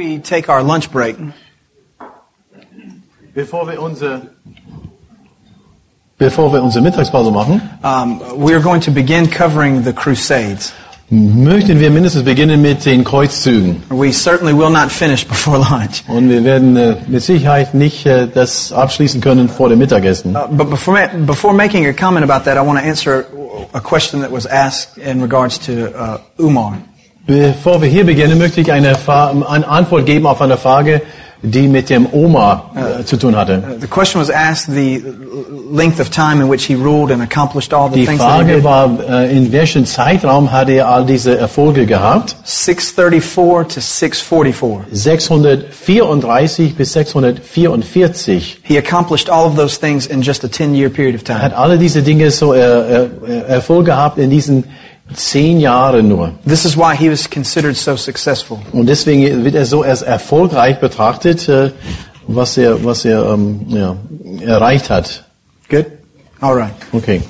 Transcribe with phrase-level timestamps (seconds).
[0.00, 1.16] We take our lunch break.
[3.34, 4.22] Bevor wir unsere,
[6.16, 10.72] bevor wir unsere Mittagspause machen, Um, we're going to begin covering the Crusades.
[11.10, 13.82] möchten wir mindestens beginnen mit den Kreuzzügen.
[13.90, 16.02] We certainly will not finish before lunch.
[16.08, 20.34] Und wir werden äh, mit Sicherheit nicht äh, das abschließen können vor dem Mittagessen.
[20.34, 23.26] Uh, but before, ma- before making a comment about that, I want to answer
[23.74, 26.78] a question that was asked in regards to uh, Umar.
[27.34, 31.00] Bevor wir hier beginnen, möchte ich eine, eine Antwort geben auf eine Frage,
[31.42, 33.62] die mit dem Oma äh, zu tun hatte.
[33.64, 35.00] Uh, The question was asked the
[35.72, 38.44] length of time in which he ruled and accomplished all the Die things that he
[38.44, 38.64] Frage did.
[38.64, 42.34] war, äh, in welchem Zeitraum hat er all diese Erfolge gehabt?
[42.42, 44.80] 634 to 644.
[44.90, 48.58] 634 bis 644.
[48.64, 51.42] He accomplished all of those things in just a 10-year period of Er time.
[51.42, 52.58] hat alle diese Dinge so äh,
[53.04, 53.08] äh,
[53.46, 54.64] Erfolg gehabt in diesen
[55.14, 56.32] zehn Jahren nur.
[56.46, 58.58] This is why he was considered so successful.
[58.72, 61.70] Und deswegen wird er so als erfolgreich betrachtet, äh,
[62.26, 63.96] was er, was er ähm, ja,
[64.44, 65.24] erreicht hat.
[65.68, 65.86] Good?
[66.40, 66.72] All right.
[66.92, 67.22] Okay.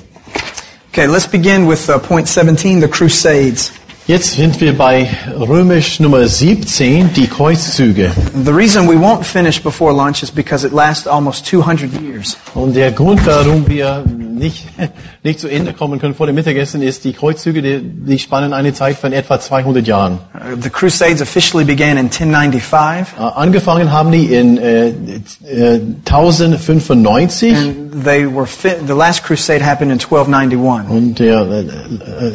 [0.93, 3.71] Okay, let's begin with uh, point 17, the Crusades.
[4.07, 5.07] Jetzt sind wir bei
[5.39, 8.11] Römisch Nummer 17, die Kreuzzüge.
[8.43, 12.35] The reason we won't finish before lunch is because it lasts almost 200 years.
[12.55, 14.03] Und der Grund, warum wir
[14.41, 14.67] nicht,
[15.23, 18.73] nicht zu Ende kommen können vor dem Mittagessen, ist, die Kreuzzüge, die, die spannen eine
[18.73, 20.19] Zeit von etwa 200 Jahren.
[20.33, 27.55] Uh, the Crusades officially began in 1095, Äh, angefangen haben die in äh, äh, 1095
[27.55, 28.47] and they were
[28.87, 30.89] the last Crusade happened in 1291.
[30.89, 31.65] und der, äh,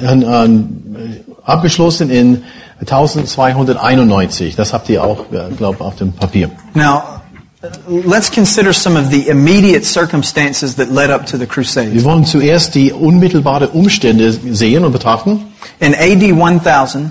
[0.05, 0.67] äh, an,
[1.45, 2.43] abgeschlossen in
[2.81, 4.55] 1291.
[4.55, 6.51] Das habt ihr auch, glaube auf dem Papier.
[6.75, 7.21] Now, uh,
[7.89, 11.93] let's consider some of the immediate circumstances that led up to the Crusades.
[11.93, 15.47] Wir wollen zuerst die unmittelbare Umstände sehen und betrachten.
[15.81, 17.11] In AD 1000,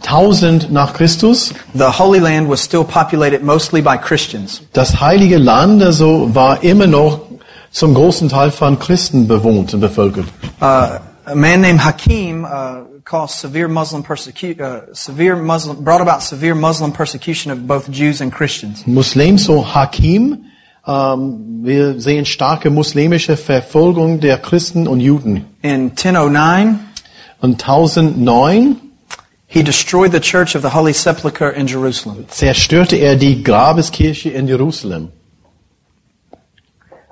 [0.00, 4.62] 1000 nach Christus, the Holy Land was still populated mostly by Christians.
[4.72, 7.20] das heilige Land also war immer noch
[7.70, 10.26] zum großen Teil von Christen bewohnt und bevölkert.
[10.60, 16.22] Uh, a man named Hakim uh, caused severe Muslim persecu- uh, severe Muslim brought about
[16.22, 18.86] severe Muslim persecution of both Jews and Christians.
[18.86, 20.46] Muslim, so Hakim,
[20.86, 25.44] ähm, wir sehen starke muslimische Verfolgung der Christen und Juden.
[25.62, 26.80] In 1009,
[27.40, 28.76] Und 1009
[29.46, 32.24] he destroyed the church of the Holy Sepulchre in Jerusalem.
[32.28, 35.08] zerstörte er die Grabeskirche in Jerusalem.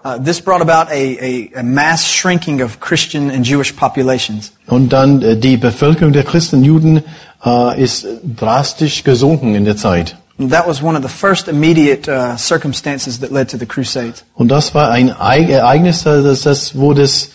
[0.05, 4.53] Uh, this brought about a, a, a mass shrinking of Christian and Jewish populations.
[4.67, 7.05] Und dann äh, die Bevölkerung der Christen Juden
[7.45, 8.05] äh, ist
[8.37, 10.17] drastisch gesunken in der Zeit.
[10.41, 14.25] And that was one of the first immediate uh, circumstances that led to the Crusades.
[14.35, 17.29] Und das war ein Eig- Ereignis, das, das wo das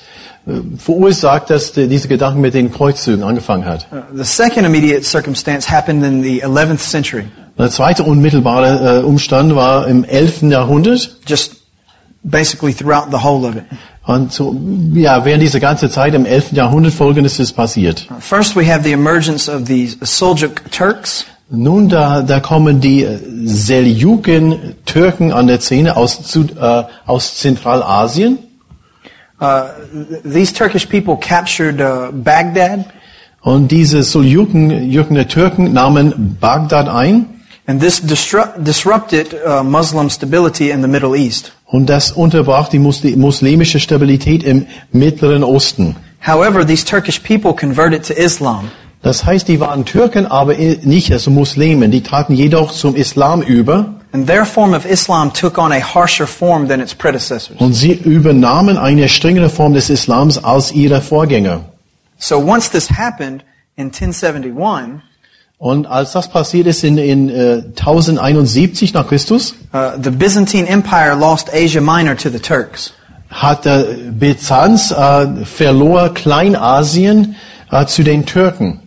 [0.46, 3.88] äh, verursacht, dass die, diese Gedanken mit den Kreuzzügen angefangen hat.
[3.94, 7.24] Uh, the second immediate circumstance happened in the 11th century.
[7.58, 10.44] Der zweite unmittelbare Umstand war im 11.
[10.44, 11.18] Jahrhundert.
[11.26, 11.57] Just
[12.30, 13.64] basically throughout the whole of it.
[14.06, 14.56] Und so,
[14.94, 16.54] ja, während dieser ganzen Zeit im 11.
[16.54, 18.08] Jahrhundert folgendes ist passiert.
[18.20, 21.26] First, we have the emergence of the Seljuk Turks.
[21.50, 27.36] Nun, da, da kommen die äh, Seljuken Türken an der Szene aus, Süd, äh, aus
[27.38, 28.40] Zentralasien.
[29.40, 29.68] Uh,
[30.24, 32.86] these Turkish people captured uh, Baghdad,
[33.42, 37.28] Und diese Seljuken Jürgen Türken nahmen Bagdad ein.
[37.68, 41.52] and this disru- disrupted uh, Muslim stability in the Middle East.
[41.70, 45.96] Und das unterbrach die Musli muslimische Stabilität im Mittleren Osten.
[46.26, 48.72] However, these Turkish people converted to Islam.
[49.04, 51.92] Das heißt, die waren Türken, aber nicht also Muslimen.
[51.92, 56.26] Die traten jedoch zum Islam über And their form of Islam took on a harsher
[56.26, 57.60] form than its predecessors.
[57.60, 61.66] und sie übernahmen eine strengere Form des Islams als ihre Vorgänger.
[62.18, 63.44] So once this happened
[63.76, 65.02] in 1071,
[65.58, 71.16] Und als das passiert ist in, in äh, 1071 nach Christus, uh, the Byzantine Empire
[71.16, 72.94] lost Asia Minor to the Turks.
[73.30, 77.36] hat äh, Byzanz äh, verlor Kleinasien
[77.72, 78.82] äh, zu den Türken.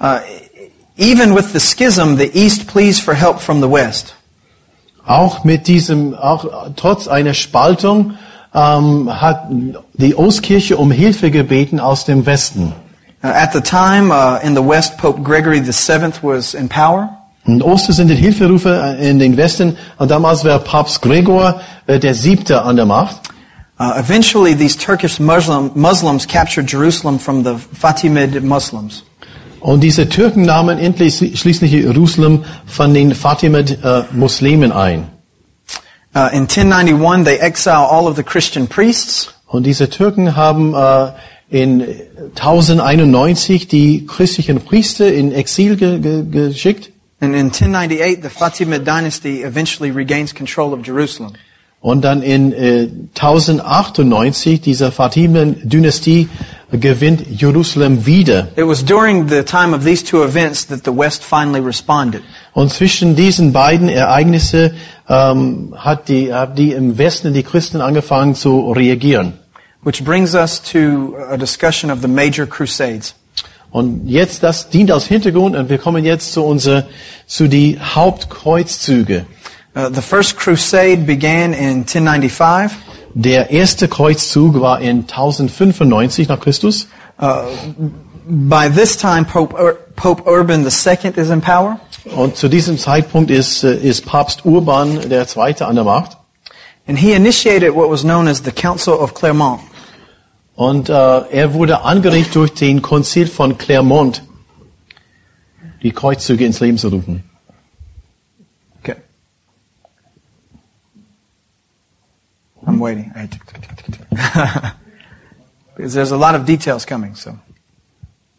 [0.00, 0.18] Uh,
[0.96, 4.14] even with the schism, the East pleads for help from the West.
[5.06, 8.14] Auch mit diesem, auch trotz einer Spaltung
[8.54, 9.48] ähm, hat
[9.94, 12.74] die Ostkirche um Hilfe gebeten aus dem Westen.
[13.22, 17.08] Uh, at the time, uh, in the West, Pope Gregory VII was in power.
[17.44, 19.76] Und Osten sind die Hilferufe in den Westen.
[19.96, 23.16] Und damals war Papst Gregor äh, der Siebte an der Macht.
[23.80, 29.02] Uh, eventually, these Turkish Muslim, Muslims captured Jerusalem from the Fatimid Muslims.
[29.60, 35.08] Und diese Türken nahmen endlich schließlich Jerusalem von den Fatimid-Muslimen ein.
[36.14, 39.34] Uh, in 1091, they exile all of the Christian priests.
[39.46, 41.08] Und diese Türken haben äh,
[41.50, 41.80] in
[42.34, 46.90] 1091 die christlichen Priester in Exil ge ge geschickt.
[47.20, 51.32] And in 1098, the Fatimid dynasty eventually regains control of Jerusalem.
[51.80, 56.28] Und dann in äh, 1098 dieser Fatimen-Dynastie
[56.72, 58.48] gewinnt Jerusalem wieder.
[58.56, 62.22] It was during the time of these two events that the West finally responded.
[62.52, 64.74] Und zwischen diesen beiden Ereignisse
[65.08, 69.34] ähm, hat die, hat die im Westen die Christen angefangen zu reagieren.
[69.82, 73.14] Which brings us to a discussion of the major crusades.
[73.70, 76.86] Und jetzt, das dient als Hintergrund und wir kommen jetzt zu unser,
[77.26, 79.26] zu die Hauptkreuzzüge.
[79.76, 82.76] Uh, the first crusade began in 1095.
[83.14, 86.88] Der erste Kreuzzug war in 1095 nach Christus.
[87.20, 87.42] Uh,
[88.26, 91.78] by this time, Pope, Ur- Pope Urban II is in power.
[92.16, 96.16] Und zu diesem Zeitpunkt ist, äh, ist Papst Urban der Zweite an der Macht.
[96.86, 99.60] And he initiated what was known as the Council of Clermont.
[100.58, 104.24] Und äh, er wurde angeregt durch den Konzil von Clermont,
[105.84, 107.22] die Kreuzzüge ins Leben zu rufen.
[108.80, 108.96] Okay.
[112.66, 113.12] I'm waiting.
[115.76, 117.38] because there's a lot of details coming, so.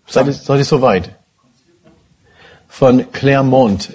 [0.05, 1.15] Seid ihr, seid ihr soweit?
[2.67, 3.93] Von Clermont.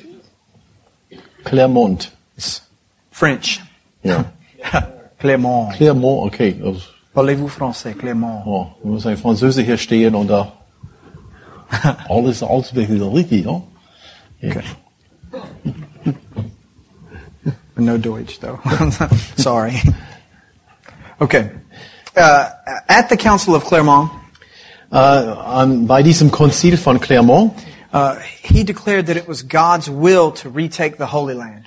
[1.44, 2.11] Clermont.
[2.38, 2.62] It's
[3.11, 3.61] French.
[4.03, 4.25] Ja.
[5.19, 5.75] Clermont.
[5.75, 6.59] Clermont, okay.
[6.65, 8.43] Also, Parlez-vous français, Clermont?
[8.44, 10.52] Oh, da muss ein Franzose hier stehen und da
[12.08, 13.62] alles so richtig, ja?
[14.43, 14.62] Okay.
[17.76, 18.58] No Deutsch, though.
[19.37, 19.81] Sorry.
[21.19, 21.50] Okay.
[22.16, 22.46] Uh,
[22.88, 24.11] at the Council of Clermont,
[24.94, 27.52] Äh, an, bei diesem Konzil von Clermont
[27.93, 31.64] uh, he declared that it was God's will to retake the Holy Land.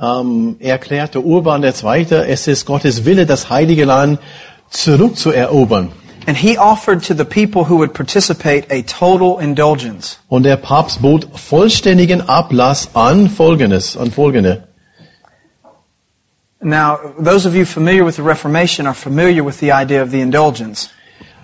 [0.00, 4.18] ähm, erklärte Urban II., es ist Gottes Wille, das Heilige Land
[4.70, 5.92] zurückzuerobern.
[6.26, 10.18] And he offered to the people who would participate a total indulgence.
[10.28, 14.64] Und der Papst bot vollständigen Ablass an Folgendes, an Folgende.
[16.62, 20.20] Now, those of you familiar with the Reformation are familiar with the idea of the
[20.20, 20.90] indulgence.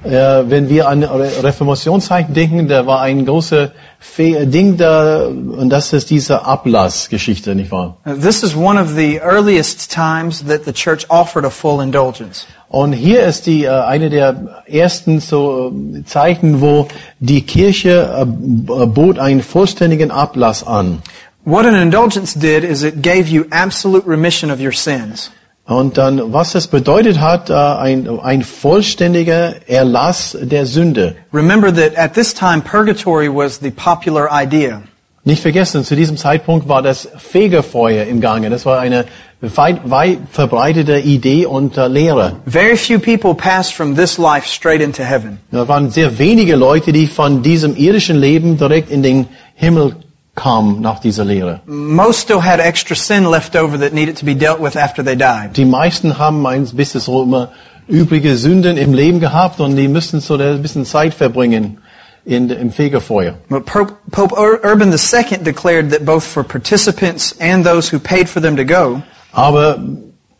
[0.06, 3.70] Äh, wenn wir an Re- Reformationszeiten denken, da war ein großes
[4.18, 7.96] Ding da, und das ist diese Ablassgeschichte, nicht wahr?
[8.04, 12.46] This is one of the earliest times that the church offered a full indulgence.
[12.68, 16.88] Und hier ist die äh, eine der ersten so äh, Zeichen, wo
[17.20, 21.02] die Kirche bot einen vollständigen Ablass an.
[21.44, 25.30] What an indulgence did is it gave you absolute remission of your sins.
[25.66, 31.16] Und dann, was das bedeutet hat, äh, ein, ein vollständiger Erlass der Sünde.
[31.32, 34.82] Remember that at this time, purgatory was the popular idea.
[35.24, 38.48] Nicht vergessen, zu diesem Zeitpunkt war das Fegefeuer im Gange.
[38.48, 39.06] Das war eine
[39.40, 42.36] weit, weit verbreitete Idee und äh, Lehre.
[42.46, 45.40] Very few people passed from this life straight into heaven.
[45.50, 49.96] Da waren sehr wenige Leute, die von diesem irdischen Leben direkt in den Himmel
[50.36, 51.60] kamen nach dieser Lehre.
[51.66, 55.16] Most still had extra sin left over that needed to be dealt with after they
[55.16, 55.56] died.
[55.56, 57.48] Die meisten haben ein bisschen so immer
[57.88, 61.78] übrige Sünden im Leben gehabt und die müssen so ein bisschen Zeit verbringen
[62.24, 63.34] in, im Fegefeuer.
[63.48, 68.28] But Pope, Pope Ur- Urban II declared that both for participants and those who paid
[68.28, 69.02] for them to go,
[69.32, 69.78] Aber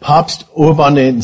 [0.07, 1.21] Papst Urban II.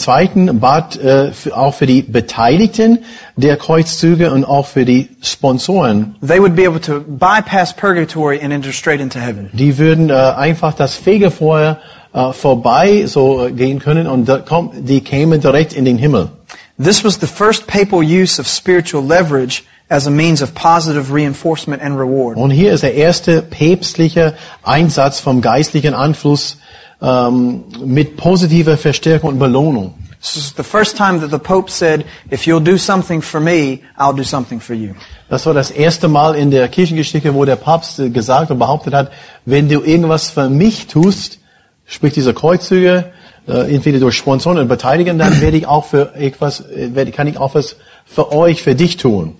[0.54, 2.98] bat äh, für, auch für die Beteiligten
[3.36, 6.16] der Kreuzzüge und auch für die Sponsoren.
[6.20, 9.50] they would be able to bypass purgatory and enter straight into heaven.
[9.52, 11.78] Die würden äh, einfach das Fegefeuer
[12.12, 16.30] äh, vorbei so äh, gehen können und da kommt, die kämen direkt in den Himmel.
[16.76, 21.80] This was the first papal use of spiritual leverage as a means of positive reinforcement
[21.80, 22.36] and reward.
[22.36, 24.34] Und hier ist der erste päpstliche
[24.64, 26.56] Einsatz vom geistlichen Einfluss
[27.02, 29.94] ähm, mit positiver Verstärkung und Belohnung.
[30.20, 33.80] This is the first time that the Pope said, if you'll do something for me,
[33.98, 34.94] I'll do something for you.
[35.28, 39.10] Das war das erste Mal in der Kirchengeschichte, wo der Papst gesagt und behauptet hat,
[39.46, 41.40] wenn du irgendwas für mich tust,
[41.86, 43.12] sprich diese Kreuzzüge,
[43.48, 47.26] äh, entweder durch Sponsoren und Beteiligen, dann werde ich auch für etwas, äh, werde, kann
[47.26, 49.36] ich auch was für euch, für dich tun.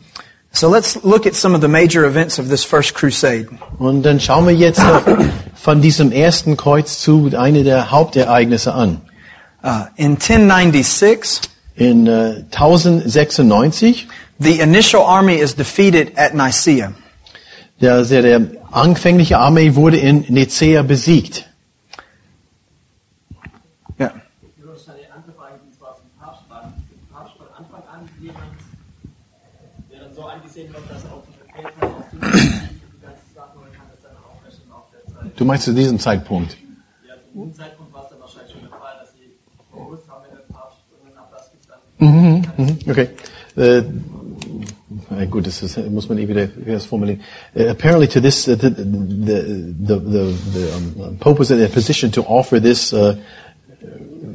[0.52, 3.48] So let's look at some of the major events of this first crusade.
[3.78, 5.02] Und dann schauen wir jetzt noch
[5.54, 9.00] von diesem ersten Kreuzzug eine der Hauptereignisse an.
[9.64, 11.40] Uh, in 1096,
[11.74, 14.06] In äh, 1096,
[14.38, 16.92] the initial army is defeated at Nicaea.
[17.80, 18.40] der, der, der
[18.70, 21.46] anfängliche Armee wurde in Nicea besiegt.
[35.42, 36.56] Du meinst zu diesem Zeitpunkt?
[37.04, 39.26] Ja, zu diesem Zeitpunkt war es dann wahrscheinlich schon der Fall, dass sie
[39.76, 43.08] gewusst haben, wenn der Papst irgendeinen Ablass gibt, dann Mhm, Okay.
[43.56, 43.82] Äh,
[45.10, 47.22] na gut, das ist, muss man eh wieder, wie formulieren.
[47.56, 51.66] Uh, apparently to this, uh, the, the, the, the, the um, Pope was in a
[51.66, 53.16] position to offer this, uh,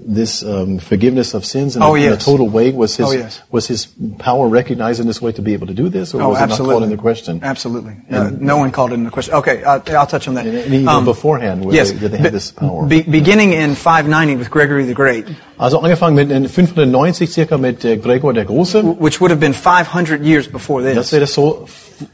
[0.09, 2.71] this um, forgiveness of sins in, Oh, a, in a total way.
[2.71, 3.41] Was his, Oh, yes.
[3.51, 3.87] was his
[4.19, 6.39] power recognized in this way to be able to do this, or Oh, was it
[6.41, 6.73] not absolutely.
[6.73, 7.39] called into question?
[7.43, 7.95] Absolutely.
[8.09, 9.33] Uh, no one called it into question.
[9.35, 10.45] Okay, uh, I'll touch on that.
[10.45, 12.85] And even Um, beforehand, where yes, they, did they have this power?
[12.85, 15.25] be- beginning in 590 with Gregory the Great,
[15.59, 18.83] also angefangen mit in 590 circa mit äh, Gregor der Große.
[18.99, 21.11] which would have been 500 years before Das this.
[21.11, 21.65] wäre das so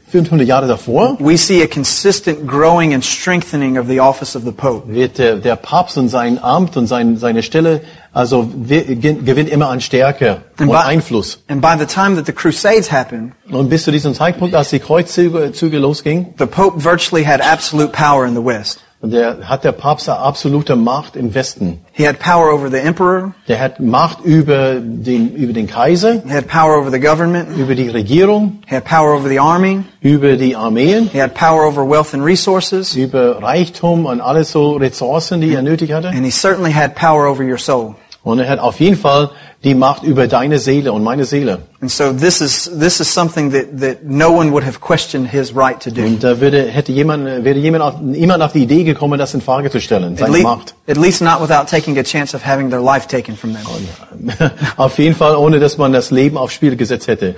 [0.08, 1.18] 500 Jahre davor.
[1.20, 4.88] We see a consistent growing and strengthening of the office of the Pope.
[4.88, 7.82] wird der, der Papst und sein Amt und sein, seine Stelle
[8.12, 11.42] also wi- ge- gewinnt immer an Stärke und by- Einfluss.
[11.48, 14.78] And by the time that the Crusades happened, Und bis zu diesem Zeitpunkt, als die
[14.78, 18.80] Kreuzzüge Züge losgingen, the Pope virtually had absolute power in the West.
[19.10, 21.80] Der, hat der Papst eine absolute Macht im Westen.
[21.92, 26.32] He had power over the emperor, Der hat Macht über den, über den Kaiser, he
[26.32, 30.36] had power over the government, über die Regierung, he had power over the army, über
[30.36, 35.40] die Armeen, he had power over wealth and resources, über Reichtum und alles so Ressourcen,
[35.40, 36.08] die er nötig hatte.
[36.08, 37.94] and he certainly had power over your soul.
[38.22, 39.30] Und er hat auf jeden Fall
[39.64, 41.60] die Macht über deine Seele und meine Seele.
[41.80, 45.54] And so this is this is something that, that no one would have questioned his
[45.56, 46.02] right to do.
[46.02, 49.40] Und da würde, hätte jemand, wäre jemand auf, niemand auf die Idee gekommen, das in
[49.40, 50.74] Frage zu stellen, At, seine le- Macht.
[50.86, 53.64] at least not without taking a chance of having their life taken from them.
[54.76, 57.34] Auf jeden Fall, ohne dass man das Leben aufs Spiel gesetzt hätte.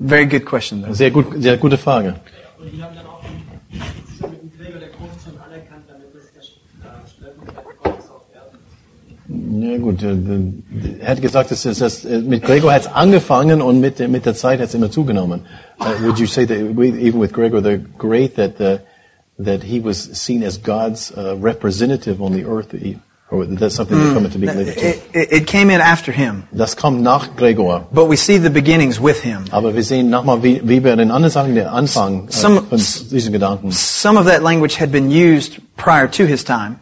[0.00, 0.94] Very good question, though.
[0.94, 2.14] Sehr gut, sehr gute Frage.
[9.30, 10.16] Ja gut, äh,
[11.00, 14.24] er hat gesagt, dass das, das äh, mit Gregor hat es angefangen und mit, mit
[14.24, 15.40] der Zeit hat es immer zugenommen.
[15.80, 18.78] Uh, would you say that we- even with Gregor the Great that uh,
[19.38, 22.68] that he was seen as God's uh, representative on the earth,
[23.30, 24.72] or that's something that coming to be later?
[24.74, 27.86] It, it, it came in after him, Das kommt nach Gregor.
[27.92, 29.44] but we see the beginnings with him.
[29.50, 32.78] Aber wir sehen nochmal, wie, wie wir den anderen sagen, der Anfang äh, Some- von
[32.78, 36.76] diesen Gedanken Some of that language had been used prior to his time.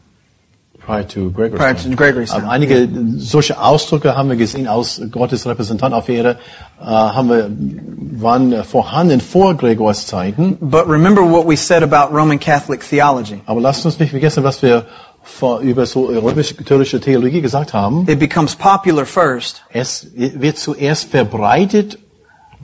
[0.87, 1.91] Prior to Gregor's Prior time.
[1.91, 2.51] to Gregory's Aber time.
[2.53, 2.89] einige
[3.19, 6.39] solche Ausdrücke haben wir gesehen aus Gottes Repräsentant auf Erde,
[6.81, 7.51] äh, haben wir,
[8.23, 10.57] waren vorhanden vor Gregors Zeiten.
[10.61, 13.41] But remember what we said about Roman Catholic theology.
[13.47, 14.85] Aber lasst uns nicht vergessen, was wir
[15.61, 18.07] über so römisch-katholische Theologie gesagt haben.
[18.09, 21.99] It becomes popular first, Es wird zuerst verbreitet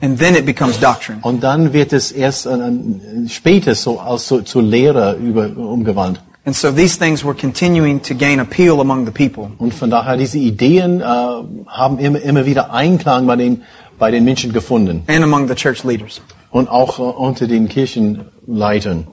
[0.01, 1.19] and then it becomes doctrine.
[1.23, 6.23] und dann wird es erst äh, äh, später so als so, zur Lehre über, umgewandelt.
[6.45, 9.51] And so these things were continuing to gain appeal among the people.
[9.59, 13.63] Und von daher, diese Ideen äh, haben immer, immer wieder Einklang bei den,
[13.97, 15.03] bei den Menschen gefunden.
[15.07, 16.21] and among the church leaders.
[16.51, 19.07] Und auch äh, unter den Kirchenleitern.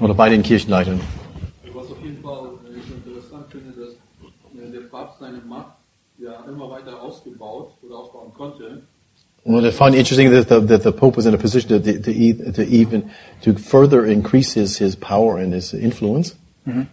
[0.00, 1.00] Oder bei den Kirchenleitern.
[1.74, 5.74] Was auf jeden Fall äh, ich interessant finde, dass äh, der Papst seine Macht
[6.18, 8.82] ja immer weiter ausgebaut oder ausbauen konnte.
[9.44, 11.80] Well, I find it interesting that the, that the Pope was in a position to,
[12.02, 13.10] to, e- to even
[13.42, 16.86] to further increase his, his power and his influence, Äh,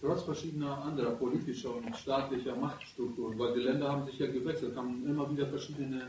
[0.00, 5.04] trotz verschiedener anderer politischer und staatlicher Machtstrukturen, weil die Länder haben sich ja gewechselt, haben
[5.06, 6.00] immer wieder verschiedene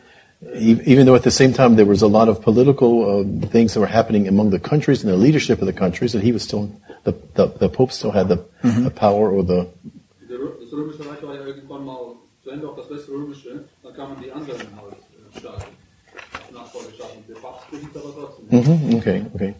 [0.55, 3.73] E- even though at the same time there was a lot of political uh, things
[3.73, 6.43] that were happening among the countries and the leadership of the countries, that he was
[6.43, 6.69] still
[7.03, 9.67] the the, the Pope still had the, the power or the
[10.29, 14.31] Das Römische Reich war ja irgendwann mal zu Ende, auch das Weströmische, dann kamen die
[14.31, 14.95] anderen halt
[15.35, 15.63] äh, Staaten
[16.33, 17.93] als Nachfolgeschaft und der Papst behielt
[18.53, 19.53] Mhm, okay okay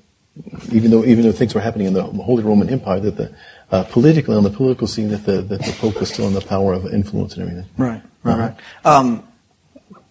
[0.71, 3.31] even though even though things were happening in the Holy Roman Empire that the
[3.71, 6.41] uh, politically on the political scene that the that the Pope was still in the
[6.41, 7.69] power of influence and everything.
[7.77, 8.55] Right, right, right.
[8.85, 9.23] Um,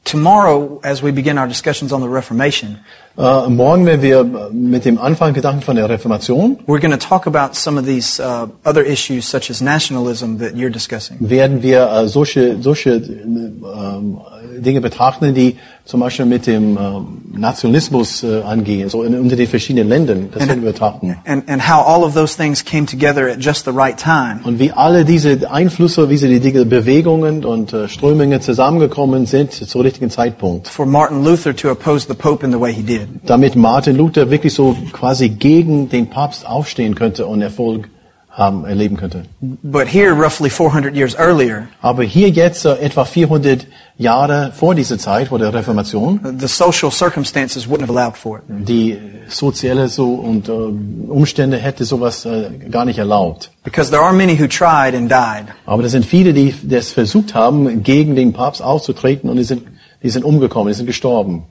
[0.04, 2.78] tomorrow, as we begin our discussions on the Reformation,
[3.18, 7.26] Äh, morgen, wenn wir mit dem Anfang Gedanken von der Reformation, we're going to talk
[7.26, 11.18] about some of these uh, other issues, such as nationalism, that you're discussing.
[11.20, 14.18] werden wir äh, solche, solche ähm,
[14.58, 19.48] Dinge betrachten, die zum Beispiel mit dem ähm, Nationalismus äh, angehen, so in, unter den
[19.48, 20.28] verschiedenen Ländern.
[20.32, 21.16] Das werden wir betrachten.
[21.26, 24.40] And, and how all of those things came together at just the right time.
[24.44, 29.80] Und wie alle diese Einflüsse, wie sie die Bewegungen und äh, Strömungen zusammengekommen sind zum
[29.80, 30.68] richtigen Zeitpunkt.
[30.68, 33.08] For Martin Luther to oppose the Pope in the way he did.
[33.26, 37.88] Damit Martin Luther wirklich so quasi gegen den Papst aufstehen könnte und Erfolg
[38.32, 39.24] haben, erleben könnte.
[39.40, 43.66] But here, roughly 400 years earlier, Aber hier jetzt, äh, etwa 400
[43.98, 48.44] Jahre vor dieser Zeit, vor der Reformation, the social circumstances wouldn't have allowed for it.
[48.48, 48.98] die
[49.28, 53.50] soziale so und äh, Umstände hätte sowas äh, gar nicht erlaubt.
[53.64, 55.54] Because there are many who tried and died.
[55.66, 59.64] Aber das sind viele, die das versucht haben, gegen den Papst aufzutreten und die sind,
[60.02, 61.44] die sind umgekommen, die sind gestorben.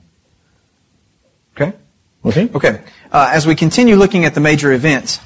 [1.54, 1.72] Okay?
[2.24, 2.48] Okay?
[2.52, 2.74] Okay.
[3.12, 5.20] Uh, as we continue looking at the major events,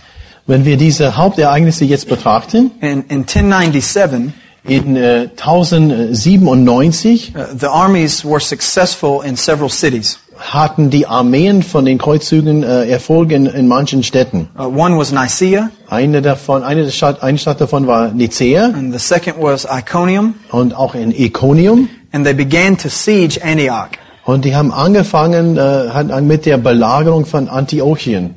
[0.47, 4.33] Wenn wir diese Hauptereignisse jetzt betrachten, in, in 1097,
[4.65, 10.19] in äh, 1097 uh, the armies were successful in several cities.
[10.39, 14.49] hatten die Armeen von den Kreuzzügen äh, Erfolg in, in manchen Städten.
[14.59, 18.99] Uh, one was Nicaea, Eine davon, eine, Stadt, eine Stadt davon war Nicea and the
[18.99, 21.89] second was Iconium, und auch in Iconium.
[22.13, 23.89] and they began to siege Antioch.
[24.25, 28.35] Und die haben angefangen äh, mit der Belagerung von Antiochien.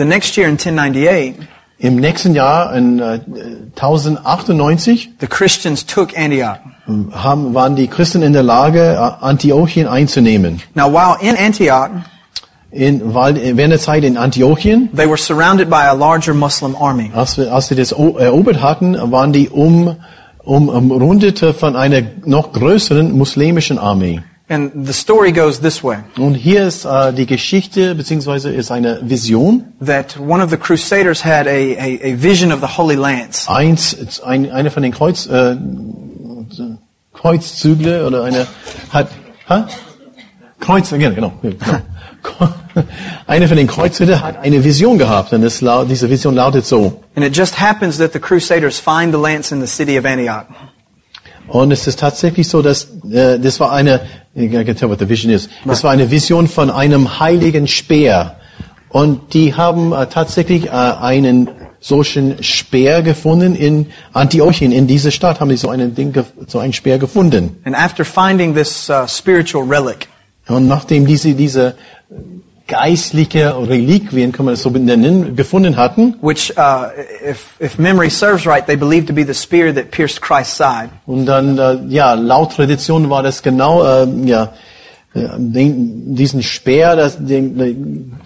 [0.00, 1.36] The next year in 1098,
[1.78, 3.20] Im nächsten Jahr, in äh,
[3.76, 6.56] 1098, the Christians took Antioch.
[7.12, 10.62] haben, waren die Christen in der Lage, äh, Antiochien einzunehmen.
[10.74, 11.90] Now, while in Antioch,
[12.70, 17.10] In, weil, während der Zeit in Antiochien, they were surrounded by a larger Muslim army.
[17.14, 19.96] als, wir, als sie das erobert hatten, waren die um,
[20.44, 24.22] um, umrundete von einer noch größeren muslimischen Armee.
[24.50, 28.98] And the story goes this way, Und hier ist äh, die Geschichte, beziehungsweise ist eine
[29.08, 29.64] Vision.
[29.80, 33.48] that one of the crusaders had a, a, a vision of the Holy Lance.
[33.48, 35.54] Eins, ein, einer von den Kreuz, äh,
[37.14, 38.46] Kreuzzügle oder eine
[38.90, 39.08] hat,
[39.48, 39.68] ha?
[40.58, 41.32] Kreuz, genau, genau.
[41.40, 41.56] genau.
[43.26, 47.02] Einer von den Kreuzzügen hat eine Vision gehabt und das, diese Vision lautet so.
[47.14, 50.44] And it just happens that the crusaders find the lance in the city of Antioch.
[51.48, 54.00] Und es ist tatsächlich so, dass äh, das war eine,
[54.36, 55.48] I can tell what the vision is.
[55.64, 58.36] Das war eine Vision von einem heiligen Speer.
[58.88, 61.48] Und die haben äh, tatsächlich äh, einen
[61.80, 64.72] solchen Speer gefunden in Antiochien.
[64.72, 66.12] In dieser Stadt haben die so einen Ding,
[66.46, 67.56] so einen Speer gefunden.
[67.64, 70.08] And after finding this uh, spiritual relic,
[70.48, 71.76] Und nachdem diese, diese
[72.70, 76.86] geistliche Reliquien, kann man das so nennen, gefunden hatten, which, uh,
[77.28, 80.88] if, if memory serves right, they believe to be the spear that pierced Christ's side.
[81.04, 84.52] Und dann, äh, ja, laut Tradition war das genau, äh, ja,
[85.14, 87.58] äh, den, diesen Speer, das den,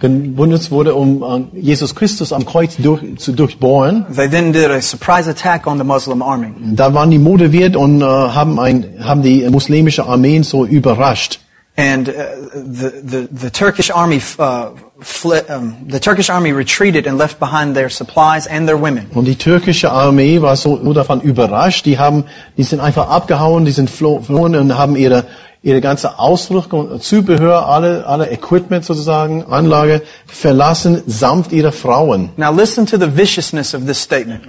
[0.01, 4.05] den benutzt wurde, um Jesus Christus am Kreuz durch, zu durchbohren.
[4.15, 6.53] They then did a surprise attack on the Muslim army.
[6.75, 11.39] Da waren die motiviert und haben, ein, haben die muslimische Armeen so überrascht.
[11.77, 12.13] And uh,
[12.53, 14.69] the, the, the Turkish army, uh,
[15.01, 19.07] fled, um, the Turkish army retreated and left behind their supplies and their women.
[19.13, 21.85] Und die türkische Armee war so so davon überrascht.
[21.85, 22.23] Die haben,
[22.55, 25.25] die sind einfach abgehauen, die sind flo- flohen und haben ihre
[25.63, 32.29] ihre ganze Ausrüstung, Zubehör, alle alle Equipment sozusagen, Anlage verlassen samt ihrer Frauen.
[32.37, 34.43] Now listen to the viciousness of this statement.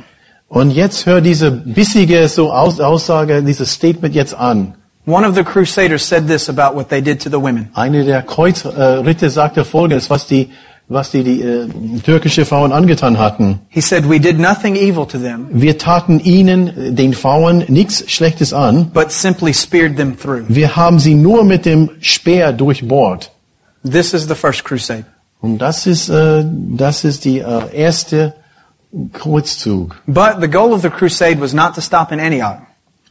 [0.49, 4.77] Und jetzt hör diese bissige so Aus Aussage, dieses Statement jetzt an.
[5.07, 7.71] One of the crusaders said this about what they did to the women.
[7.75, 10.51] Eine der Kreuzritter äh, sagte Folgendes, was die
[10.89, 11.69] was die, die äh,
[12.05, 13.61] türkische Frauen angetan hatten.
[13.69, 18.05] He said, We did nothing evil to them, Wir taten ihnen, äh, den Frauen, nichts
[18.11, 18.91] Schlechtes an.
[18.93, 20.45] but simply speared them through.
[20.49, 23.31] Wir haben sie nur mit dem Speer durchbohrt.
[23.85, 25.05] This is the first crusade.
[25.41, 28.35] Und das ist, äh, das ist die äh, erste
[29.13, 29.97] Kreuzzug.
[30.07, 32.59] But the goal of the crusade was not to stop in Antioch.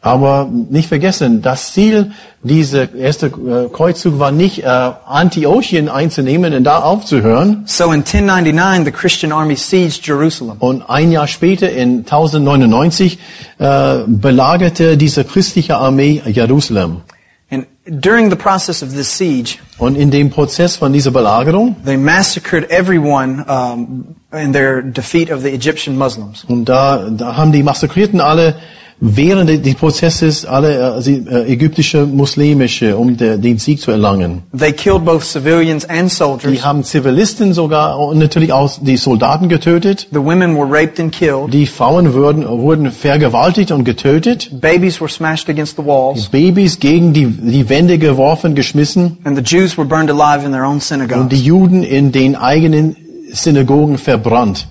[0.05, 2.11] Aber nicht vergessen, das Ziel
[2.43, 7.63] dieser erste äh, Kreuzzug war nicht, äh, Antiochien einzunehmen und da aufzuhören.
[7.65, 10.57] So in 1099, the Christian army sieged Jerusalem.
[10.59, 13.17] Und ein Jahr später, in 1099,
[13.57, 17.01] äh, belagerte diese christliche Armee Jerusalem.
[17.49, 21.97] And during the process of this siege, Und in dem Prozess von dieser Belagerung, they
[21.97, 26.43] massacred everyone um, in their defeat of the Egyptian Muslims.
[26.47, 28.53] und da, da haben die Massakrierten alle
[28.99, 34.43] während des Prozesses alle äh, äh, ägyptische muslimische, um den Sieg zu erlangen.
[34.57, 36.51] They killed both civilians and soldiers.
[36.51, 40.07] Die haben Zivilisten sogar und natürlich auch die Soldaten getötet.
[40.11, 41.53] The women were raped and killed.
[41.53, 44.49] Die Frauen wurden, wurden vergewaltigt und getötet.
[44.61, 46.29] Babies were smashed against the walls.
[46.29, 49.17] Babys gegen die, die Wände geworfen, geschmissen.
[49.23, 51.29] And the Jews were burned alive in their own Und synagogues.
[51.29, 52.95] die Juden in den eigenen
[53.31, 54.67] Synagogen verbrannt.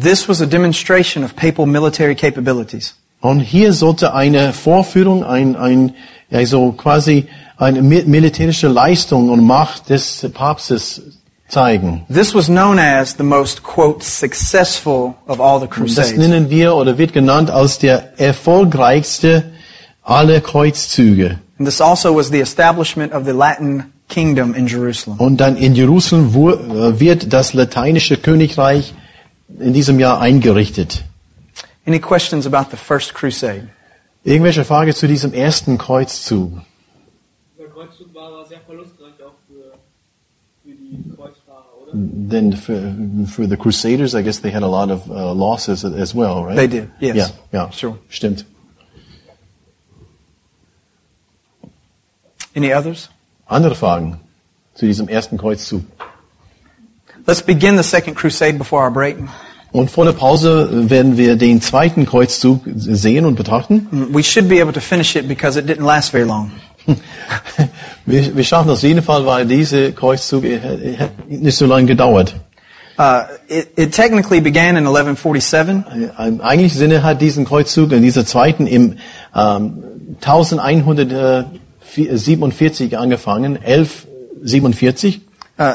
[0.00, 2.94] This was a demonstration of papal military capabilities.
[3.20, 5.92] Und hier sollte eine Vorführung, ein, ein,
[6.30, 7.26] also quasi
[7.58, 11.02] eine mi- militärische Leistung und Macht des Papstes
[11.48, 12.02] zeigen.
[12.12, 16.16] This was known as the most, quote, successful of all the Das crusades.
[16.16, 19.44] nennen wir oder wird genannt als der erfolgreichste
[20.02, 21.38] aller Kreuzzüge.
[21.58, 25.18] And this also was the establishment of the Latin kingdom in Jerusalem.
[25.18, 28.94] Und dann in Jerusalem äh, wird das lateinische Königreich
[29.58, 31.04] in diesem Jahr eingerichtet.
[31.86, 33.68] Any questions about the first crusade?
[34.24, 36.52] Irgendwelche Frage zu diesem ersten Kreuzzug?
[37.58, 39.72] Der Kreuzzug war sehr verlustreich auch für,
[40.62, 41.92] für die Kreuzfahrer, oder?
[42.28, 42.74] Then for,
[43.26, 46.56] for the Crusaders, I guess they had a lot of uh, losses as well, right?
[46.56, 47.16] They did, yes.
[47.16, 47.96] Ja, ja, Sure.
[48.10, 48.44] stimmt.
[52.54, 53.08] Any others?
[53.46, 54.20] Andere Fragen
[54.74, 55.82] zu diesem ersten Kreuzzug?
[57.26, 59.16] Let's begin the second crusade before our break.
[59.72, 63.86] Und vor der Pause werden wir den zweiten Kreuzzug sehen und betrachten.
[64.10, 66.50] We should be able to finish it because it didn't last very long.
[68.06, 71.66] Wir, wir schaffen das auf jeden Fall, weil dieser Kreuzzug äh, äh, hat nicht so
[71.66, 72.34] lange gedauert.
[72.98, 75.84] Uh, it, it technically began in 1147,
[76.18, 78.96] Im eigentlichen Sinne hat diesen Kreuzzug, in dieser zweiten, im
[79.34, 79.84] ähm,
[80.20, 85.20] 1147 angefangen, 1147.
[85.58, 85.72] Uh,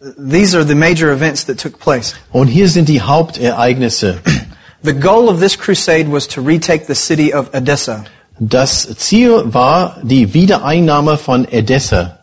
[0.00, 2.14] these are the major events that took place.
[2.32, 4.20] Und hier sind die Hauptereignisse.
[4.82, 8.04] The goal of this crusade was to retake the city of Edessa.
[8.38, 12.20] Das Ziel war die Wiedereinnahme von Edessa.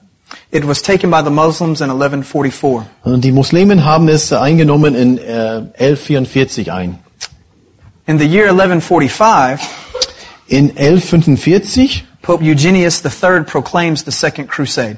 [0.52, 2.86] It was taken by the Muslims in 1144.
[3.04, 7.00] Und die Muslimen haben es eingenommen in äh, 1144 ein.
[8.06, 9.60] In the year 1145,
[10.48, 14.98] In 1145 Pope Eugenius III proclaims the Second Crusade.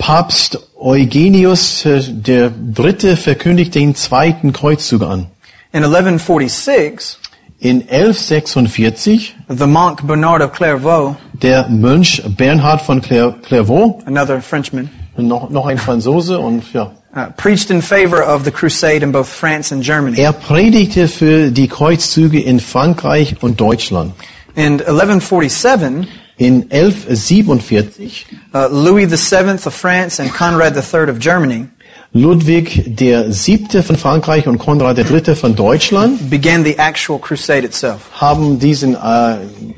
[0.00, 5.26] Papst Eugenius äh, der Dritte verkündigt den zweiten Kreuzzug an.
[5.72, 7.18] In 1146,
[7.60, 14.88] In 1146 the monk Bernard of Clairvaux, der Mönch Bernhard von Clair Clairvaux, another Frenchman,
[15.18, 19.26] noch, noch ein Franzose und ja, uh, preached in favor of the crusade in both
[19.26, 20.18] France and Germany.
[20.18, 24.14] er predigte für die Kreuzzüge in Frankreich und Deutschland.
[24.54, 26.08] In 1147,
[26.40, 28.24] In 1147
[28.54, 31.68] uh, Louis VII of France and Conrad III of Germany
[32.14, 38.08] Ludwig der Siebte von Frankreich und Konrad Dritte von Deutschland began the actual crusade itself.
[38.18, 39.36] haben diesen äh,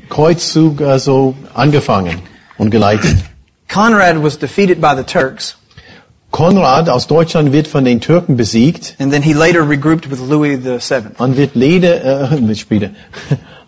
[0.09, 2.21] Kreuzzug also angefangen
[2.57, 3.17] und geleitet.
[3.67, 5.57] Conrad was defeated by the Turks,
[6.31, 10.63] Konrad aus Deutschland wird von den Türken besiegt and then he later regrouped with Louis
[10.63, 11.11] VII.
[11.17, 12.91] und wird Lede, äh, später,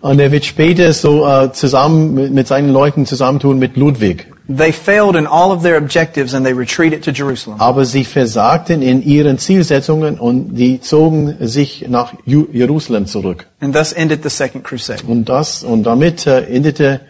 [0.06, 4.28] und er wird später so äh, zusammen mit, mit seinen Leuten zusammentun mit Ludwig.
[4.48, 7.60] They failed in all of their objectives and they retreated to Jerusalem.
[7.60, 13.48] Aber sie versagten in ihren Zielsetzungen und die zogen sich nach Ju Jerusalem zurück.
[13.60, 15.02] And thus ended the Second Crusade.
[15.08, 17.02] Und das und damit äh, endete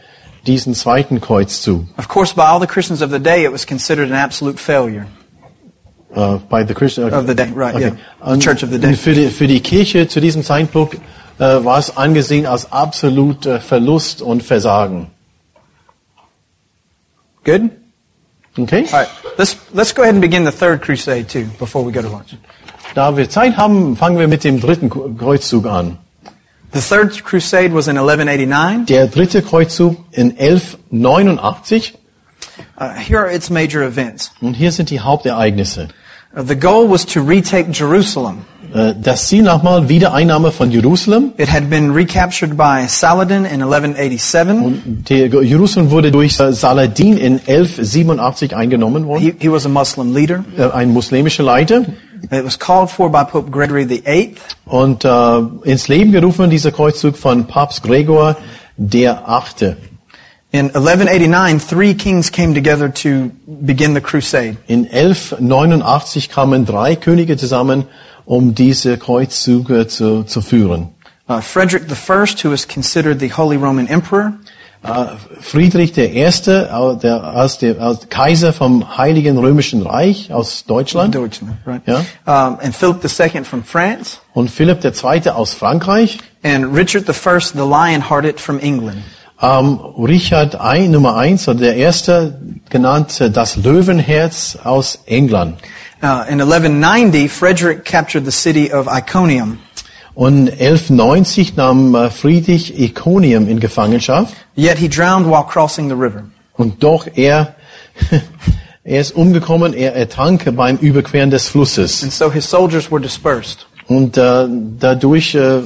[0.47, 1.87] diesen zweiten Kreuzzug.
[1.97, 5.05] Of course, by all the Christians of the day, it was considered an absolute failure.
[6.15, 7.91] Äh, by the Christian Of the day, right, yeah.
[8.23, 8.93] The Und Church of the day.
[8.93, 10.95] Für die, für die Kirche zu diesem Zeitpunkt
[11.43, 15.11] war es angesehen als absolut äh, Verlust und Versagen.
[17.43, 17.71] Good?
[18.57, 18.85] Okay?
[18.91, 19.09] All right.
[19.37, 22.37] Let's, let's go ahead and begin the Third Crusade, too, before we go to lunch.
[22.93, 25.97] Da wir Zeit haben, fangen wir mit dem dritten Kreuzzug an.
[26.73, 28.85] The Third Crusade was in 1189.
[28.87, 31.93] Der dritte Kreuzzug in 1189.
[32.77, 34.31] Uh, here are its major events.
[34.41, 35.89] Und hier sind die Hauptereignisse.
[36.35, 38.45] Uh, the goal was to retake Jerusalem.
[38.75, 41.31] Äh, Das Ziel nochmal, Wiedereinnahme von Jerusalem.
[41.37, 45.05] It had been recaptured by Saladin in 1187.
[45.09, 49.21] Der Jerusalem wurde durch äh, Saladin in 1187 eingenommen worden.
[49.23, 50.43] He, he was a Muslim leader.
[50.57, 51.85] Äh, Ein muslimischer Leiter.
[52.31, 54.35] It was called for by Pope Gregory VIII.
[54.65, 55.09] Und äh,
[55.63, 58.35] ins Leben gerufen dieser Kreuzzug von Papst Gregor
[58.75, 59.77] der Achte.
[60.51, 64.57] In 1189, three kings came together to begin the crusade.
[64.67, 67.85] In 1189 kamen drei Könige zusammen,
[68.25, 70.89] um diese Kreuzzüge zu, zu führen.
[71.27, 74.33] Uh, Frederick I, who was considered the Holy Roman Emperor,
[74.85, 75.93] Äh, Friedrich
[76.69, 81.15] äh, der, als der als Kaiser vom Heiligen Römischen Reich aus Deutschland.
[81.15, 81.81] Deutschland, right?
[81.87, 82.05] Ja.
[82.25, 86.19] Um, and Philip II from France, Und Philipp Zweite aus Frankreich.
[86.43, 88.97] and Richard I, the Lion-Hearted from England.
[89.41, 95.57] Ähm, Richard I, Nummer eins, oder der Erste, genannt das Löwenherz aus England.
[96.05, 99.57] Uh, in 1190, Frederick captured the city of Iconium.
[100.13, 104.35] Und 1190 nahm äh, Friedrich Iconium in Gefangenschaft.
[104.55, 106.25] Yet he drowned while crossing the river.
[106.53, 107.55] Und doch er,
[108.83, 112.03] er ist umgekommen, er ertrank beim Überqueren des Flusses.
[112.03, 113.65] And so his soldiers were dispersed.
[113.87, 115.61] Und äh, dadurch äh,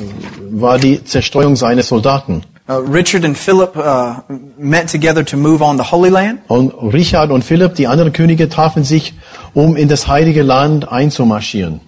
[0.51, 2.43] war die Zerstreuung seiner Soldaten.
[2.69, 4.21] Uh, Richard and Philip uh,
[4.59, 6.41] met together to move on the Holy Land.
[6.49, 9.15] Und Richard und Philipp, die anderen Könige, trafen sich,
[9.55, 11.81] um in das heilige Land einzumarschieren.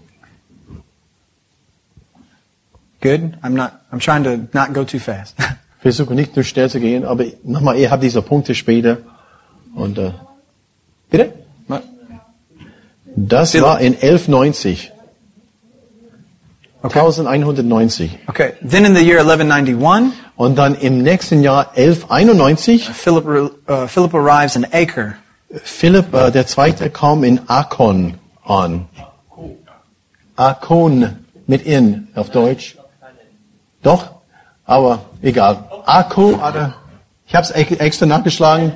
[2.99, 3.33] Good.
[3.43, 3.73] I'm not.
[3.91, 5.35] I'm trying to not go too fast.
[5.81, 8.97] Versuche nicht zu schnell zu gehen, aber nochmal, ihr habt diese Punkte später.
[9.75, 10.11] Und äh,
[11.11, 11.33] bitte?
[13.15, 13.65] Das Philipp.
[13.65, 14.91] war in 1190.
[16.83, 16.99] Okay.
[16.99, 18.19] 1190.
[18.27, 18.53] Okay.
[18.61, 23.27] Then in the year 1191, Und dann im nächsten Jahr 1191, Philip
[23.69, 25.13] uh, Philip arrives in Acre.
[25.63, 28.87] Philipp äh, der Zweite kam in Akon an.
[30.35, 32.75] Akon mit in auf Deutsch.
[33.83, 34.09] Doch,
[34.65, 35.63] aber egal.
[35.85, 36.73] Akko, oder,
[37.27, 38.73] ich habe es extra nachgeschlagen.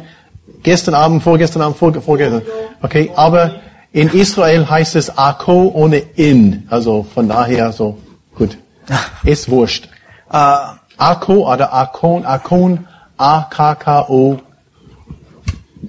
[0.61, 2.43] Gestern Abend, vorgestern Abend, vor, vorgestern.
[2.81, 3.55] Okay, aber
[3.95, 6.67] in Israel heißt es Akko ohne in.
[6.69, 7.97] Also von daher so
[8.35, 8.57] gut.
[9.23, 9.87] Ist wurscht.
[10.29, 14.39] Uh, Akko oder Akon, Akon, A-K-K-O.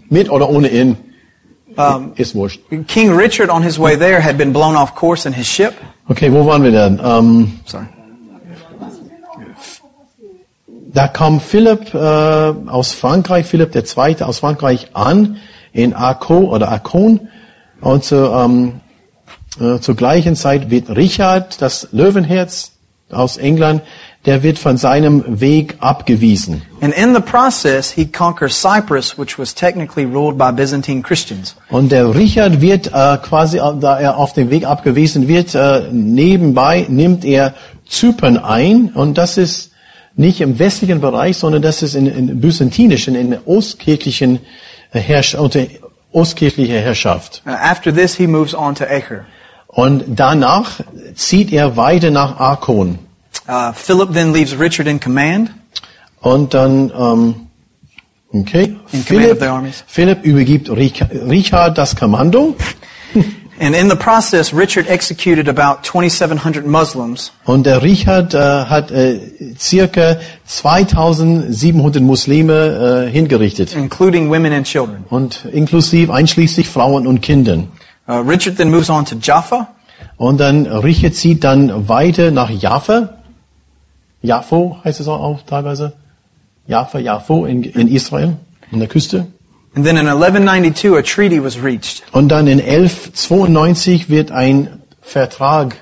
[0.08, 0.96] Mit oder ohne in.
[2.14, 2.60] ist wurscht.
[2.86, 5.74] King Richard, on his way there, had been blown off course in his ship.
[6.08, 7.00] Okay, wo waren wir denn?
[7.02, 7.86] Ähm, Sorry.
[10.94, 15.38] da kam Philipp äh, aus Frankreich, Philipp der Zweite aus Frankreich an
[15.72, 17.28] in Akko oder Akon
[17.80, 18.80] und zu, ähm,
[19.60, 22.72] äh, zur gleichen Zeit wird Richard, das Löwenherz
[23.10, 23.82] aus England,
[24.24, 26.62] der wird von seinem Weg abgewiesen.
[26.80, 31.54] And in the process, he conquers Cyprus, which was technically ruled by Byzantine Christians.
[31.70, 35.82] Und der Richard wird äh, quasi, äh, da er auf dem Weg abgewiesen wird, äh,
[35.92, 37.54] nebenbei nimmt er
[37.88, 39.70] Zypern ein und das ist
[40.16, 44.40] nicht im westlichen Bereich, sondern das ist in, in byzantinischen, in ostkirchlichen
[44.90, 45.60] Herrsch unter
[46.16, 47.42] ostkirchlicher Herrschaft.
[47.46, 49.24] Uh, after this, he moves on to Acre.
[49.68, 50.80] Und danach
[51.14, 52.98] zieht er weiter nach Arkon.
[53.48, 55.50] Uh, Philip then leaves Richard in command.
[56.20, 57.34] Und dann, ähm,
[58.32, 59.84] okay, In command of Philipp, the armies.
[59.86, 62.56] Philipp übergibt Rich- Richard das Kommando.
[63.58, 69.18] And in the process, Richard executed about 2,700 Muslims, Und der Richard äh, hat äh,
[69.58, 73.74] circa 2700 Muslime äh, hingerichtet.
[73.74, 75.04] including women and children.
[75.08, 77.68] Und inklusive, einschließlich Frauen und Kindern.
[78.08, 79.68] Uh, Richard then moves on to Jaffa.
[80.16, 83.14] Und dann Richard zieht dann weiter nach Jaffa.
[84.22, 85.94] Jaffo heißt es auch, auch teilweise.
[86.66, 88.36] Jaffa, Jaffo in, in Israel,
[88.72, 89.26] an der Küste.
[89.76, 92.02] And then in 1192, a treaty was reached.
[92.12, 95.76] Und dann in 1192 wird ein Vertrag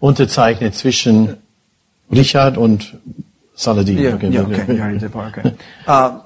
[0.00, 1.36] unterzeichnet zwischen
[2.10, 2.96] Richard und
[3.54, 3.98] Saladin.
[3.98, 4.98] Yeah, yeah, okay.
[4.98, 5.52] Did part, okay.
[5.86, 6.20] Uh,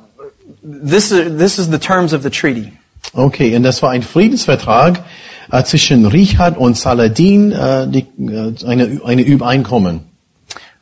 [0.63, 2.73] this, is, this is the terms of the treaty.
[3.13, 5.03] Okay, und das war ein Friedensvertrag
[5.51, 10.05] äh, zwischen Richard und Saladin, äh, die, äh, eine, eine Übereinkommen.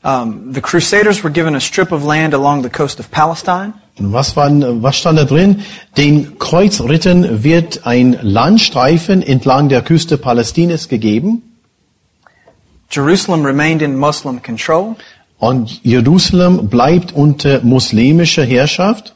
[0.02, 3.72] Um, the Crusaders were given a strip of land along the coast of Palestine.
[3.98, 4.50] Und was, war,
[4.82, 5.62] was stand da drin?
[5.96, 11.42] Den Kreuzrittern wird ein Landstreifen entlang der Küste Palästinas gegeben
[12.90, 14.94] Jerusalem remained in Muslim control.
[15.38, 19.14] und Jerusalem bleibt unter muslimischer Herrschaft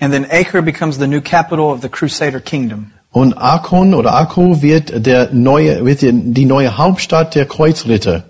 [0.00, 2.92] And then Acre becomes the new capital of the Crusader kingdom.
[3.10, 8.24] und Akon oder Akko wird, der neue, wird die, die neue Hauptstadt der Kreuzritter.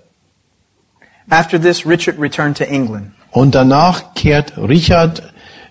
[1.29, 3.11] After this, Richard returned to England.
[3.31, 5.28] Und danach kehrt Richard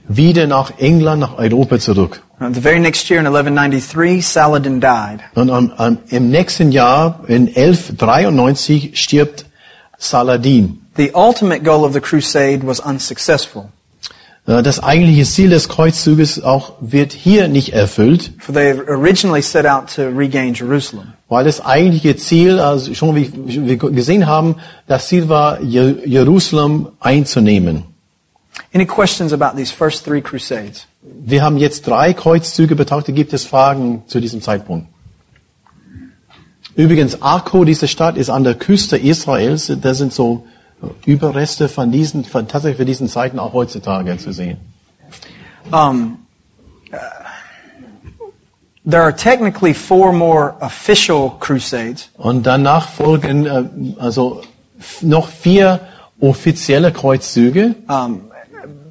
[0.08, 2.22] wieder nach England, nach Europa zurück.
[2.40, 5.20] Uh, the very next year in 1193, Saladin died.
[5.34, 9.46] Und am, am, im nächsten Jahr, in 1193, stirbt
[9.98, 10.80] Saladin.
[10.96, 13.66] The ultimate goal of the crusade was unsuccessful,
[14.46, 19.66] Äh, Das eigentliche Ziel des Kreuzzuges auch wird hier nicht erfüllt, for they originally set
[19.66, 21.12] out to regain Jerusalem.
[21.28, 26.88] weil das eigentliche Ziel, also schon wie wir gesehen haben, das Ziel war, Je- Jerusalem
[27.00, 27.84] einzunehmen.
[28.74, 30.86] Any questions about these first three crusades?
[31.02, 33.14] Wir haben jetzt drei Kreuzzüge betrachtet.
[33.14, 34.88] Gibt es Fragen zu diesem Zeitpunkt?
[36.74, 39.72] Übrigens, Akko, diese Stadt, ist an der Küste Israels.
[39.80, 40.44] Da sind so
[41.06, 44.58] Überreste von diesen, von, tatsächlich für diesen Zeiten auch heutzutage zu sehen.
[45.72, 46.18] Um,
[46.92, 46.96] uh,
[48.88, 54.42] there are technically four more official crusades, Und danach folgen äh, also
[55.00, 55.80] noch vier
[56.20, 57.74] offizielle Kreuzzüge.
[57.88, 58.27] um,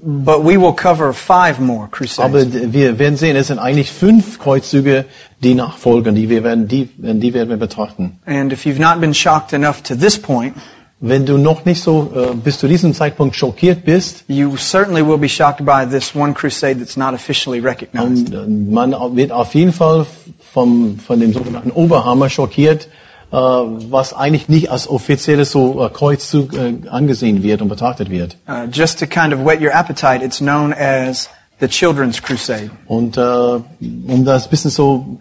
[0.09, 2.49] but we will cover five more Aber crusades.
[2.51, 5.03] d- wir werden sehen, es sind eigentlich fünf Kreuzzüge,
[5.43, 8.19] die nachfolgen, die wir werden, die, die werden wir betrachten.
[8.25, 10.55] And if you've not been shocked enough to this point,
[10.99, 15.19] Wenn du noch nicht so äh, bis zu diesem Zeitpunkt schockiert bist, you certainly will
[15.19, 18.33] be shocked by this one crusade that's not officially recognized.
[18.33, 20.07] äh, man wird auf jeden Fall
[20.51, 22.87] vom, von dem sogenannten Oberhammer schockiert,
[23.31, 28.37] was eigentlich nicht als offizielles so äh, Kreuzzug äh, angesehen wird und betrachtet wird.
[28.47, 32.71] Uh, just to kind of whet your appetite, it's known as the Children's Crusade.
[32.85, 35.19] Und äh, um das bisschen so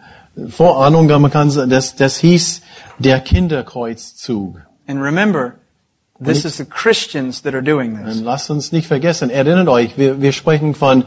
[0.49, 2.61] Vorahnung, man kann das, das hieß
[2.99, 4.61] der Kinderkreuzzug.
[4.87, 5.55] And remember,
[6.23, 8.19] this is the Christians that are doing this.
[8.19, 11.05] Und lasst uns nicht vergessen, erinnert euch, wir, wir sprechen von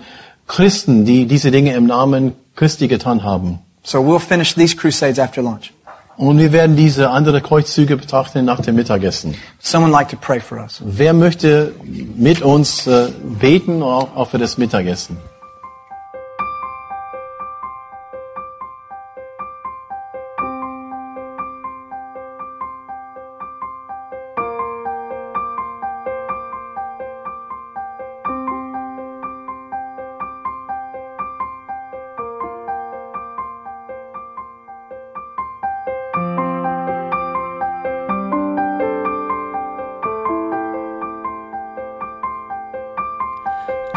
[0.48, 3.60] Christen, die diese Dinge im Namen Christi getan haben.
[3.84, 5.72] So we'll finish these crusades after lunch.
[6.20, 9.36] Und wir werden diese andere Kreuzzüge betrachten nach dem Mittagessen.
[9.60, 10.82] Someone like to pray for us.
[10.84, 11.72] Wer möchte
[12.18, 13.08] mit uns äh,
[13.40, 15.16] beten, auch, auch für das Mittagessen?